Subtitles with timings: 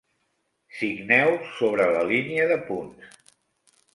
[0.77, 1.29] Signeu
[1.59, 3.15] sobre la línia de punts.